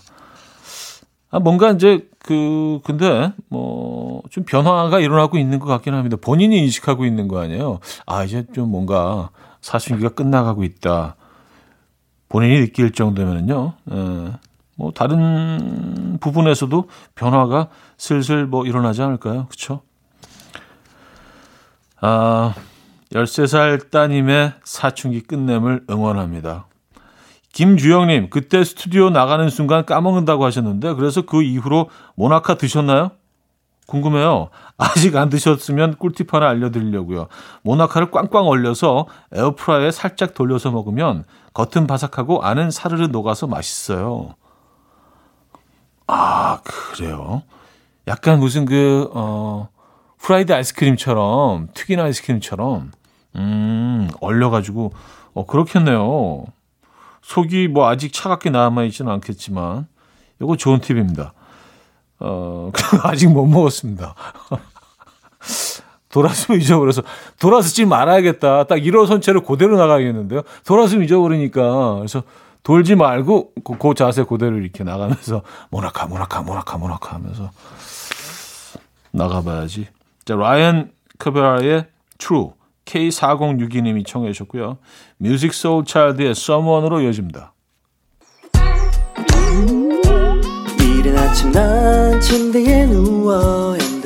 아, 1.31 1.41
뭔가 1.41 1.73
이제 1.73 2.09
그 2.21 2.81
근데 2.85 3.33
뭐 3.49 4.09
좀 4.31 4.45
변화가 4.45 5.01
일어나고 5.01 5.39
있는 5.39 5.59
것 5.59 5.67
같긴 5.67 5.95
합니다. 5.95 6.17
본인이 6.21 6.59
인식하고 6.59 7.05
있는 7.05 7.29
거 7.29 7.41
아니에요. 7.41 7.81
아, 8.07 8.25
이제 8.25 8.45
좀 8.55 8.71
뭔가 8.71 9.31
사춘기가 9.61 10.11
끝나가고 10.11 10.65
있다. 10.65 11.17
본인이 12.29 12.61
느낄 12.61 12.93
정도면은요, 12.93 13.73
에, 13.91 14.33
뭐 14.77 14.93
다른 14.93 16.19
부분에서도 16.21 16.89
변화가 17.15 17.69
슬슬 17.97 18.47
뭐 18.47 18.65
일어나지 18.65 19.03
않을까요? 19.03 19.47
그렇죠? 19.47 19.81
아, 22.01 22.55
13살 23.13 23.91
따님의 23.91 24.53
사춘기 24.63 25.21
끝냄을 25.21 25.85
응원합니다. 25.91 26.67
김주영님, 27.53 28.31
그때 28.31 28.63
스튜디오 28.63 29.11
나가는 29.11 29.49
순간 29.49 29.85
까먹는다고 29.85 30.45
하셨는데, 30.45 30.95
그래서 30.95 31.23
그 31.23 31.43
이후로 31.43 31.91
모나카 32.15 32.55
드셨나요? 32.57 33.11
궁금해요. 33.89 34.51
아직 34.77 35.17
안 35.17 35.31
드셨으면 35.31 35.97
꿀팁 35.97 36.33
하나 36.33 36.51
알려드리려고요. 36.51 37.29
모나카를 37.63 38.11
꽝꽝 38.11 38.47
얼려서 38.47 39.07
에어프라이에 39.33 39.91
살짝 39.91 40.35
돌려서 40.35 40.71
먹으면 40.71 41.25
겉은 41.59 41.89
바삭하고 41.89 42.45
안은 42.45 42.71
사르르 42.71 43.09
녹아서 43.09 43.49
맛있어요. 43.49 44.37
아, 46.07 46.61
그래요? 46.63 47.43
약간 48.07 48.39
무슨 48.39 48.65
그, 48.65 49.11
어, 49.13 49.69
프라이드 50.19 50.53
아이스크림처럼, 50.53 51.71
튀긴 51.75 51.99
아이스크림처럼, 51.99 52.93
음, 53.35 54.09
얼려가지고, 54.21 54.93
어, 55.35 55.47
그렇겠네요. 55.47 56.45
속이 57.23 57.67
뭐 57.67 57.89
아직 57.89 58.13
차갑게 58.13 58.51
남아있지는 58.51 59.11
않겠지만, 59.11 59.89
이거 60.41 60.57
좋은 60.57 60.81
팁입니다. 60.81 61.33
어, 62.21 62.71
아직 63.03 63.33
못 63.33 63.47
먹었습니다. 63.47 64.15
돌았으면 66.11 66.61
잊어버려서 66.63 67.03
돌아서지 67.39 67.85
말아야겠다. 67.85 68.65
딱 68.65 68.85
일어선 68.85 69.21
채로 69.21 69.43
그대로 69.43 69.77
나가야겠는데요. 69.77 70.43
돌았으면 70.65 71.05
잊어버리니까 71.05 71.97
그래서 71.97 72.23
돌지 72.63 72.95
말고 72.95 73.53
그, 73.65 73.79
그 73.79 73.95
자세 73.95 74.25
그대로 74.25 74.57
이렇게 74.57 74.85
나가면서 74.85 75.43
모나카 75.71 76.07
모나카 76.07 76.43
모나카 76.43 76.79
모나카 76.79 77.15
하면서 77.15 77.51
나가봐야지. 79.11 79.89
자 80.25 80.37
라이언 80.37 80.93
카브레라의 81.19 81.87
True 82.19 82.51
K4062님이 82.85 84.07
청해 84.07 84.33
주셨고요. 84.33 84.79
뮤직 85.19 85.53
소울 85.53 85.85
차일드의 85.85 86.31
Someone으로 86.31 87.01
이어집니다. 87.03 87.53
이른 90.81 91.17
아침 91.17 91.53
난 91.53 92.21
침대에 92.21 92.87
누워 92.87 93.77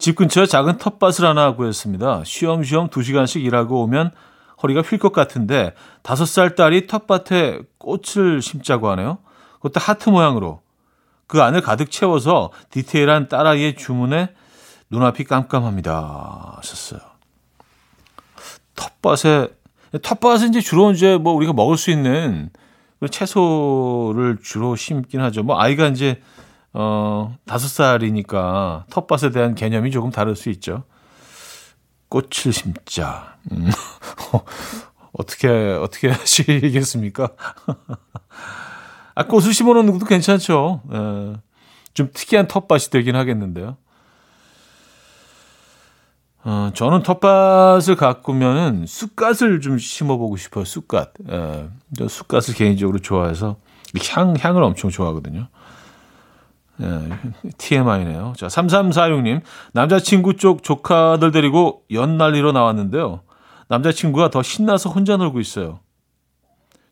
집 0.00 0.16
근처에 0.16 0.46
작은 0.46 0.78
텃밭을 0.78 1.26
하나 1.26 1.54
구했습니다. 1.54 2.22
쉬엄쉬엄 2.24 2.88
2시간씩 2.88 3.44
일하고 3.44 3.82
오면 3.82 4.12
허리가 4.62 4.80
휠 4.80 4.98
것 4.98 5.12
같은데 5.12 5.74
5살 6.02 6.56
딸이 6.56 6.86
텃밭에 6.86 7.60
꽃을 7.78 8.40
심자고 8.40 8.90
하네요. 8.90 9.18
그것도 9.56 9.78
하트 9.78 10.08
모양으로. 10.08 10.62
그 11.26 11.42
안을 11.42 11.60
가득 11.60 11.90
채워서 11.90 12.50
디테일한 12.70 13.28
딸아이의 13.28 13.76
주문에 13.76 14.34
눈앞이 14.88 15.24
깜깜합니다. 15.24 16.54
하셨어요. 16.56 17.00
텃밭에, 18.74 19.48
텃밭은 20.02 20.48
이제 20.48 20.60
주로 20.60 20.90
이제 20.92 21.18
뭐 21.18 21.34
우리가 21.34 21.52
먹을 21.52 21.76
수 21.76 21.90
있는 21.90 22.50
채소를 23.08 24.38
주로 24.42 24.76
심긴 24.76 25.20
하죠. 25.20 25.42
뭐 25.42 25.60
아이가 25.60 25.86
이제 25.88 26.20
어, 26.72 27.36
다섯 27.46 27.68
살이니까 27.68 28.84
텃밭에 28.90 29.30
대한 29.30 29.54
개념이 29.54 29.90
조금 29.90 30.10
다를 30.10 30.36
수 30.36 30.50
있죠. 30.50 30.84
꽃을 32.08 32.52
심자. 32.52 33.36
음. 33.52 33.70
어떻게, 35.12 35.48
어떻게 35.48 36.08
하시겠습니까? 36.08 37.30
아, 39.14 39.26
꽃을 39.26 39.52
심어 39.52 39.74
놓는 39.74 39.92
것도 39.92 40.06
괜찮죠. 40.06 40.82
에, 40.92 40.96
예. 40.96 41.36
좀 41.92 42.10
특이한 42.14 42.46
텃밭이 42.46 42.84
되긴 42.90 43.16
하겠는데요. 43.16 43.76
어, 46.42 46.70
저는 46.74 47.02
텃밭을 47.02 47.96
가꾸면은 47.96 48.86
쑥갓을 48.86 49.60
좀 49.60 49.78
심어보고 49.78 50.36
싶어요. 50.36 50.64
쑥갓. 50.64 51.12
에, 51.28 51.68
저 51.96 52.08
쑥갓을 52.08 52.54
개인적으로 52.54 52.98
좋아해서 53.00 53.56
향, 54.10 54.34
향을 54.38 54.62
엄청 54.62 54.90
좋아하거든요. 54.90 55.48
예, 56.82 57.08
TMI네요. 57.58 58.34
자, 58.36 58.46
3346님. 58.46 59.42
남자친구 59.72 60.36
쪽 60.36 60.62
조카들 60.62 61.30
데리고 61.32 61.82
연날리러 61.90 62.52
나왔는데요. 62.52 63.22
남자친구가 63.68 64.30
더 64.30 64.42
신나서 64.42 64.90
혼자 64.90 65.16
놀고 65.16 65.40
있어요. 65.40 65.80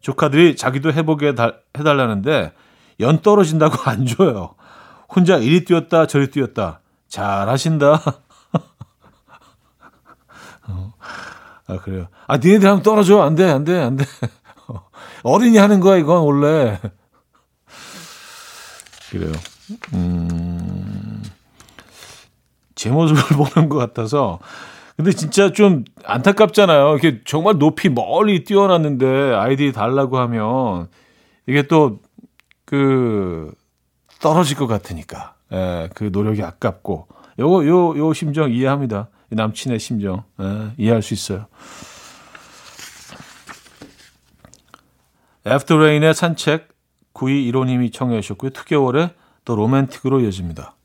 조카들이 0.00 0.56
자기도 0.56 0.92
해보게 0.92 1.34
해달라는데 1.76 2.52
연 3.00 3.20
떨어진다고 3.20 3.90
안 3.90 4.06
줘요. 4.06 4.54
혼자 5.08 5.36
이리 5.38 5.64
뛰었다 5.64 6.06
저리 6.06 6.30
뛰었다. 6.30 6.80
잘하신다. 7.08 8.00
어, 10.68 10.92
아 11.66 11.76
그래요. 11.78 12.08
아 12.26 12.36
니네들 12.36 12.68
하면 12.68 12.82
떨어져 12.82 13.22
안 13.22 13.34
돼 13.34 13.44
안 13.50 13.64
돼 13.64 13.80
안 13.80 13.96
돼. 13.96 14.04
어린이 15.24 15.56
하는 15.58 15.80
거야 15.80 15.96
이건 15.96 16.22
원래. 16.22 16.78
그래요. 19.10 19.32
음, 19.94 21.22
제 22.74 22.90
모습을 22.90 23.22
보는 23.36 23.68
것 23.68 23.78
같아서. 23.78 24.38
근데 24.96 25.12
진짜 25.12 25.52
좀 25.52 25.84
안타깝잖아요. 26.04 26.96
이게 26.96 27.20
정말 27.24 27.58
높이 27.58 27.88
멀리 27.88 28.42
뛰어났는데 28.42 29.34
아이들이 29.34 29.72
달라고 29.72 30.18
하면 30.18 30.88
이게 31.46 31.62
또 31.62 32.00
그 32.68 33.50
떨어질 34.20 34.58
것 34.58 34.66
같으니까. 34.66 35.36
예, 35.52 35.88
그 35.94 36.10
노력이 36.12 36.42
아깝고. 36.42 37.08
요거, 37.38 37.66
요, 37.66 37.96
요 37.96 38.12
심정 38.12 38.52
이해합니다. 38.52 39.08
남친의 39.30 39.78
심정. 39.78 40.24
예, 40.38 40.72
이해할 40.76 41.00
수 41.00 41.14
있어요. 41.14 41.46
애프터 45.46 45.78
레인의 45.78 46.12
산책 46.12 46.68
9215님이 47.14 47.90
청해 47.90 48.20
주셨고요. 48.20 48.50
2개월에 48.50 49.14
또 49.48 49.56
로맨틱으로 49.56 50.20
이어집니다. 50.20 50.76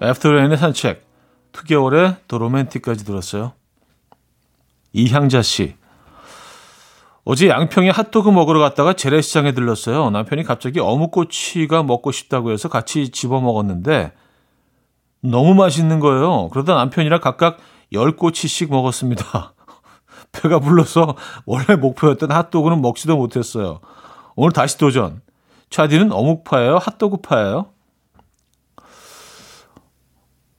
애프터레인의 0.00 0.56
산책, 0.56 1.04
2개월에 1.50 2.18
또 2.28 2.38
로맨틱까지 2.38 3.04
들었어요. 3.04 3.52
이향자 4.92 5.42
씨. 5.42 5.74
어제 7.24 7.48
양평에 7.48 7.90
핫도그 7.90 8.28
먹으러 8.30 8.60
갔다가 8.60 8.92
재래시장에 8.92 9.54
들렀어요. 9.54 10.10
남편이 10.10 10.44
갑자기 10.44 10.78
어묵꼬치가 10.78 11.82
먹고 11.82 12.12
싶다고 12.12 12.52
해서 12.52 12.68
같이 12.68 13.10
집어 13.10 13.40
먹었는데 13.40 14.12
너무 15.20 15.54
맛있는 15.54 15.98
거예요. 15.98 16.48
그러다 16.50 16.76
남편이랑 16.76 17.20
각각 17.20 17.58
10꼬치씩 17.92 18.70
먹었습니다. 18.70 19.54
배가 20.30 20.60
불러서 20.60 21.16
원래 21.44 21.74
목표였던 21.74 22.30
핫도그는 22.30 22.80
먹지도 22.80 23.16
못했어요. 23.16 23.80
오늘 24.36 24.52
다시 24.52 24.78
도전. 24.78 25.22
차디는 25.70 26.12
어묵파예요? 26.12 26.78
핫도그파예요? 26.78 27.66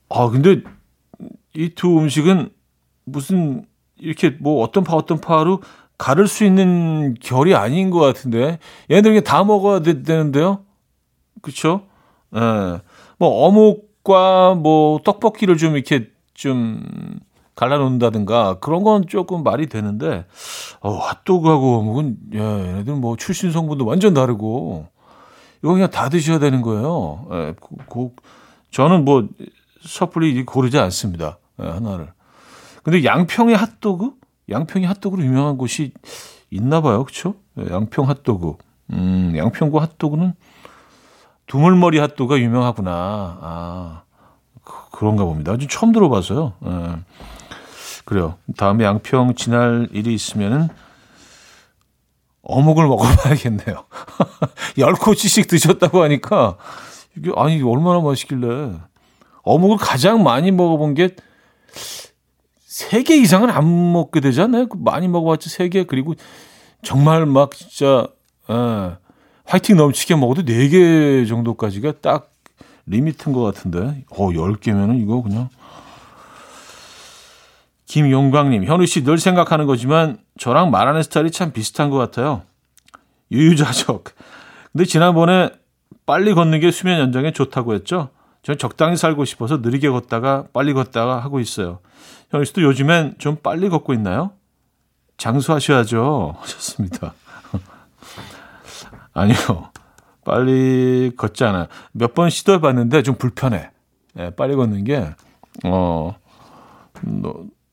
아, 0.10 0.30
근데 0.30 0.62
이 1.54 1.70
두 1.76 2.00
음식은 2.00 2.50
무슨 3.06 3.66
이렇게 3.98 4.32
뭐 4.40 4.64
어떤 4.64 4.84
파 4.84 4.96
어떤 4.96 5.20
파로 5.20 5.62
가를 5.98 6.28
수 6.28 6.44
있는 6.44 7.14
결이 7.22 7.54
아닌 7.56 7.90
것 7.92 8.00
같은데 8.00 8.58
얘네들 8.90 9.12
이게 9.12 9.22
다 9.22 9.44
먹어야 9.44 9.80
되, 9.82 9.94
는데요 9.94 10.64
그렇죠? 11.42 11.84
예. 12.36 12.40
뭐 13.20 13.46
어묵과 13.46 14.56
뭐 14.56 15.00
떡볶이를 15.04 15.58
좀 15.58 15.76
이렇게 15.76 16.10
좀 16.34 16.84
갈라놓는다든가 17.56 18.60
그런 18.60 18.84
건 18.84 19.06
조금 19.08 19.44
말이 19.44 19.68
되는데 19.68 20.26
어, 20.80 20.94
핫도그하고 20.94 21.76
어묵은 21.80 22.18
야, 22.36 22.68
얘네들 22.68 22.96
뭐 22.96 23.16
출신 23.18 23.52
성분도 23.52 23.86
완전 23.86 24.14
다르고 24.14 24.88
이거 25.64 25.74
그냥 25.74 25.90
다 25.90 26.10
드셔야 26.10 26.40
되는 26.40 26.62
거예요. 26.62 27.28
예, 27.32 27.56
고, 27.60 27.78
고, 27.86 28.16
저는 28.72 29.06
뭐 29.06 29.28
섣불리 29.86 30.44
고르지 30.46 30.80
않습니다. 30.80 31.38
예, 31.62 31.68
하나를. 31.68 32.12
근데 32.84 33.04
양평의 33.04 33.56
핫도그? 33.56 34.12
양평이 34.50 34.86
핫도그로 34.86 35.24
유명한 35.24 35.58
곳이 35.58 35.94
있나 36.50 36.82
봐요. 36.82 37.04
그렇죠? 37.04 37.36
예, 37.60 37.72
양평 37.72 38.10
핫도그. 38.10 38.54
음, 38.94 39.34
양평구 39.38 39.80
핫도그는 39.80 40.34
두물머리 41.48 42.00
핫도그가 42.00 42.40
유명하구나. 42.40 42.92
아, 43.42 44.02
그, 44.64 45.04
런가 45.04 45.26
봅니다. 45.26 45.54
아주 45.54 45.68
처음 45.68 45.92
들어봐서요. 45.92 46.54
예. 46.66 46.96
그래요. 48.06 48.36
다음에 48.58 48.84
양평 48.84 49.36
지날 49.36 49.88
일이 49.92 50.14
있으면은 50.14 50.70
어묵을 52.52 52.88
먹어봐야겠네요. 52.88 53.86
열 54.78 54.94
코치씩 54.94 55.48
드셨다고 55.48 56.04
하니까 56.04 56.58
이게 57.18 57.32
아니 57.36 57.62
얼마나 57.62 58.00
맛있길래 58.02 58.74
어묵을 59.44 59.78
가장 59.78 60.24
많이 60.24 60.52
먹어본 60.52 60.96
게세개 62.68 63.16
이상은 63.16 63.50
안 63.50 63.94
먹게 63.94 64.20
되잖아요. 64.20 64.68
그 64.68 64.78
많이 64.78 65.08
먹어봤지 65.08 65.50
세개 65.50 65.86
그리고 65.86 66.14
정말 66.84 67.26
막 67.26 67.52
진짜 67.52 68.08
에, 68.50 68.54
화이팅 69.46 69.78
넘치게 69.78 70.16
먹어도 70.16 70.44
네개 70.44 71.26
정도까지가 71.26 71.94
딱 72.02 72.32
리미트인 72.86 73.34
것 73.34 73.42
같은데 73.42 74.04
어 74.10 74.30
10개면은 74.30 75.02
이거 75.02 75.22
그냥 75.22 75.50
김용광님, 77.96 78.64
현우 78.64 78.86
씨 78.86 79.04
늘 79.04 79.18
생각하는 79.18 79.66
거지만 79.66 80.18
저랑 80.40 80.72
말하는 80.72 81.04
스타일이 81.04 81.30
참 81.30 81.52
비슷한 81.52 81.90
것 81.90 81.98
같아요. 81.98 82.44
유유자적. 83.34 84.06
근데 84.72 84.86
지난번에 84.86 85.50
빨리 86.06 86.34
걷는 86.34 86.62
게 86.62 86.72
수면 86.72 87.00
연장에 87.02 87.34
좋다고 87.34 87.74
했죠. 87.74 88.08
전 88.44 88.58
적당히 88.58 88.96
살고 88.96 89.26
싶어서 89.26 89.58
느리게 89.58 89.90
걷다가 89.90 90.46
빨리 90.54 90.72
걷다가 90.72 91.20
하고 91.20 91.42
있어요. 91.42 91.80
현우 92.30 92.46
씨도 92.46 92.62
요즘엔 92.62 93.16
좀 93.18 93.36
빨리 93.44 93.68
걷고 93.68 93.94
있나요? 93.94 94.32
장수하셔야죠. 95.18 96.36
하셨습니다. 96.40 97.14
아니요. 99.14 99.36
빨리 100.24 101.12
걷지 101.18 101.44
않아요. 101.44 101.68
몇 101.92 102.14
번 102.14 102.30
시도해봤는데 102.30 103.04
좀 103.04 103.16
불편해. 103.16 103.70
예, 104.18 104.30
빨리 104.30 104.56
걷는 104.56 104.86
게, 104.86 105.14
어, 105.66 106.16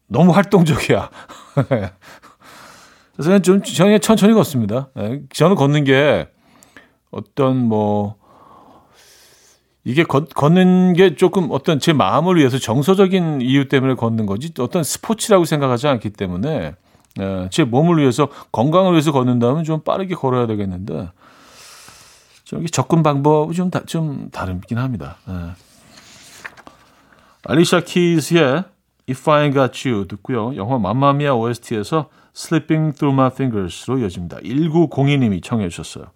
너, 0.09 0.19
너무 0.19 0.33
활동적이야. 0.33 1.11
그래서 3.17 3.39
좀 3.41 3.63
저는 3.63 4.01
천천히 4.01 4.33
걷습니다. 4.35 4.89
예, 4.99 5.23
저는 5.33 5.57
걷는 5.57 5.85
게 5.85 6.29
어떤 7.11 7.57
뭐 7.57 8.17
이게 9.85 10.05
걷, 10.05 10.29
걷는 10.29 10.93
게 10.93 11.17
조금 11.17 11.49
어떤 11.51 11.81
제 11.81 11.93
마음을 11.93 12.37
위해서 12.37 12.59
정서적인 12.59 13.41
이유 13.41 13.69
때문에 13.69 13.95
걷는 13.95 14.27
거지 14.27 14.53
어떤 14.59 14.85
스포츠라고 14.85 15.45
생각하지 15.45 15.89
않기 15.89 16.11
때문에 16.11 16.75
예, 17.21 17.49
제 17.51 17.65
몸을 17.65 17.99
위해서 17.99 18.29
건강을 18.53 18.93
위해서 18.93 19.13
걷는다면 19.13 19.65
좀 19.65 19.81
빠르게 19.81 20.15
걸어야 20.15 20.47
되겠는데 20.47 21.11
저기 22.45 22.71
접근 22.71 23.03
방법이 23.03 23.55
좀, 23.55 23.71
다, 23.71 23.83
좀 23.85 24.31
다르긴 24.31 24.79
합니다. 24.79 25.17
예. 25.29 25.33
알리샤 27.45 27.81
키즈의 27.81 28.65
If 29.09 29.31
I 29.31 29.51
Got 29.51 29.89
You 29.89 30.07
듣고요. 30.07 30.55
영화 30.57 30.79
맘마미아 30.79 31.35
OST에서 31.35 32.11
Slipping 32.37 32.97
Through 32.97 33.15
My 33.15 33.31
Fingers로 33.33 33.99
이어집니다. 33.99 34.39
1902님이 34.39 35.43
청해 35.43 35.69
주셨어요. 35.69 36.07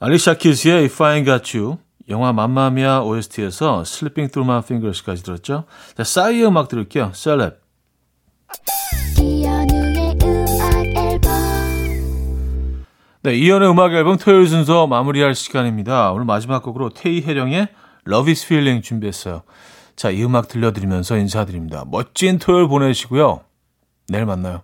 알리샤 0.00 0.34
키즈의 0.34 0.84
If 0.84 1.02
I 1.02 1.24
Got 1.24 1.56
You 1.56 1.78
영화 2.08 2.32
맘마미아 2.32 3.02
OST에서 3.02 3.82
Slipping 3.82 4.32
Through 4.32 4.50
My 4.50 4.62
Fingers까지 4.64 5.22
들었죠. 5.22 5.64
자, 5.96 6.04
싸이의 6.04 6.46
음악 6.46 6.68
들을게요. 6.68 7.12
셀럽. 7.14 7.64
네, 13.22 13.34
이연의 13.36 13.70
음악 13.70 13.94
앨범 13.94 14.18
토요일 14.18 14.46
순서 14.46 14.86
마무리할 14.86 15.34
시간입니다. 15.34 16.12
오늘 16.12 16.26
마지막 16.26 16.62
곡으로 16.62 16.90
테이 16.90 17.22
해령의 17.22 17.68
Love 18.06 18.30
is 18.30 18.44
Feeling 18.44 18.86
준비했어요. 18.86 19.42
자, 19.96 20.10
이 20.10 20.24
음악 20.24 20.48
들려드리면서 20.48 21.16
인사드립니다. 21.16 21.84
멋진 21.86 22.38
토요일 22.38 22.68
보내시고요. 22.68 23.40
내일 24.08 24.26
만나요. 24.26 24.62